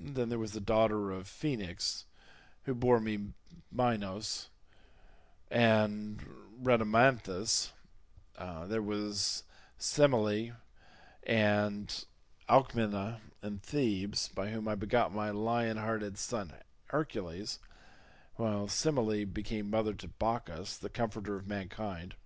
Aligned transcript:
Then 0.00 0.28
there 0.28 0.40
was 0.40 0.54
the 0.54 0.60
daughter 0.60 1.12
of 1.12 1.28
Phoenix, 1.28 2.04
who 2.64 2.74
bore 2.74 2.98
me 2.98 3.32
Minos 3.70 4.48
and 5.52 6.20
Rhadamanthus: 6.60 7.70
there 8.36 8.82
was 8.82 9.44
Semele, 9.78 10.54
and 11.22 12.04
Alcmena 12.48 13.20
in 13.40 13.60
Thebes 13.60 14.26
by 14.34 14.50
whom 14.50 14.66
I 14.66 14.74
begot 14.74 15.14
my 15.14 15.30
lion 15.30 15.76
hearted 15.76 16.18
son 16.18 16.52
Hercules, 16.86 17.60
while 18.34 18.66
Semele 18.66 19.24
became 19.24 19.70
mother 19.70 19.94
to 19.94 20.08
Bacchus 20.08 20.76
the 20.76 20.90
comforter 20.90 21.36
of 21.36 21.46
mankind. 21.46 22.16